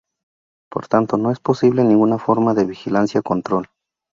[0.71, 3.69] Por tanto no es posible ninguna forma de vigilancia o control.